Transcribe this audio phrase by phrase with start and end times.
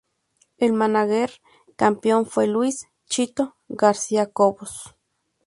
[0.57, 1.43] El mánager
[1.75, 4.95] campeón fue Luis "Chito" García Cobos.